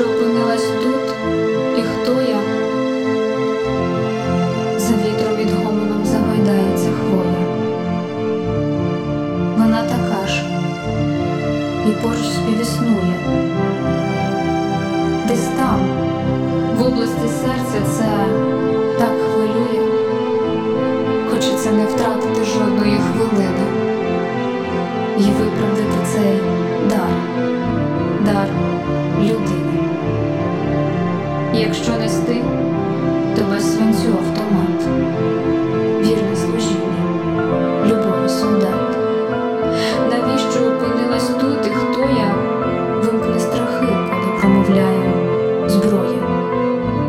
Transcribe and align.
що 0.00 0.08
опинилась 0.08 0.66
тут 0.82 1.14
і 1.78 1.82
хто 1.82 2.12
я? 2.12 2.40
За 4.78 4.94
вітром 4.94 5.36
від 5.36 5.50
гомоном 5.50 6.04
загойдається 6.04 6.88
хвоя. 6.90 7.40
Вона 9.58 9.82
така 9.82 10.26
ж 10.26 10.44
і 11.88 12.02
поруч 12.02 12.18
співіснує. 12.18 13.14
Десь 15.28 15.48
там, 15.58 15.80
в 16.78 16.82
області 16.86 17.28
серця, 17.42 17.86
це 17.96 18.08
так 18.98 19.12
хвилює, 19.32 19.88
хочеться 21.30 21.72
не 21.72 21.84
втратити 21.84 22.44
жодної 22.44 22.98
хвилини 22.98 23.66
і 25.18 25.22
виправдати 25.22 25.98
цей 26.12 26.40
дар. 26.90 27.40
Якщо 31.54 31.92
нести, 31.92 32.44
то 33.36 33.42
без 33.50 33.74
свинцю 33.74 34.08
автомат, 34.08 34.88
вірне 36.00 36.36
служіння, 36.36 37.04
любого 37.86 38.28
солдат. 38.28 38.96
Навіщо 40.10 40.60
опинилась 40.66 41.28
тут 41.28 41.66
і 41.66 41.70
хто 41.70 42.00
я? 42.00 42.34
Вимкне 43.02 43.40
страхи, 43.40 43.86
коли 43.86 44.40
промовляю 44.40 45.12
зброя. 45.66 46.22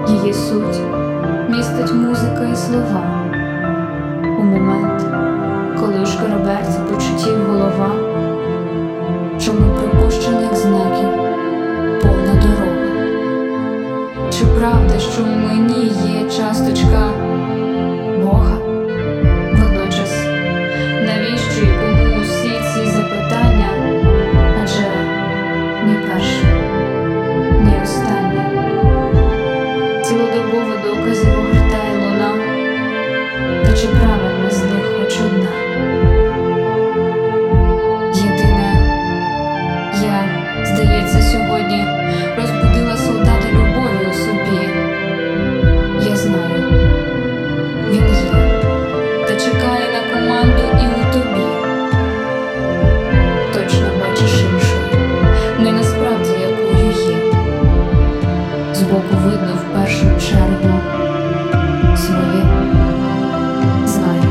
Її 0.08 0.34
суть 0.34 0.82
містить 1.50 1.94
музика 1.94 2.50
і 2.54 2.56
слова. 2.56 3.31
Правда, 14.62 15.00
що 15.00 15.24
в 15.24 15.28
мені 15.28 15.86
є 15.86 16.30
часточка 16.30 17.10
Збоку 58.82 59.16
видно 59.24 59.56
в 59.56 59.74
першу 59.74 60.06
чергу 60.30 60.80
своє. 61.96 62.44
Знаю, 63.86 64.31